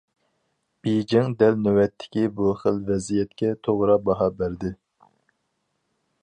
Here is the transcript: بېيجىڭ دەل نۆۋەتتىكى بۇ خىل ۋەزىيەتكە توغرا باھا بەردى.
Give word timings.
بېيجىڭ 0.85 1.27
دەل 1.43 1.59
نۆۋەتتىكى 1.67 2.23
بۇ 2.39 2.47
خىل 2.63 2.79
ۋەزىيەتكە 2.87 3.53
توغرا 3.69 3.99
باھا 4.09 4.31
بەردى. 4.41 4.73